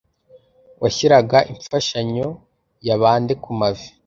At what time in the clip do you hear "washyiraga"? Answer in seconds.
0.81-1.37